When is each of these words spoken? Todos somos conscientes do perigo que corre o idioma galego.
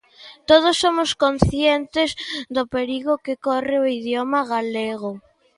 Todos 0.49 0.75
somos 0.83 1.11
conscientes 1.23 2.09
do 2.55 2.63
perigo 2.75 3.13
que 3.25 3.39
corre 3.45 3.77
o 3.83 3.85
idioma 3.99 4.39
galego. 4.53 5.11